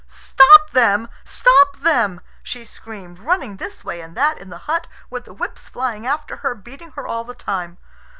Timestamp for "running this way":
3.19-4.01